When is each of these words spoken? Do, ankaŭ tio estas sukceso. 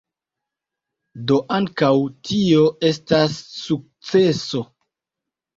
Do, 1.31 1.35
ankaŭ 1.57 1.91
tio 2.29 2.63
estas 2.89 3.39
sukceso. 3.61 4.65